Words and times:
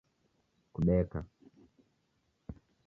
Kudeka 0.73 1.19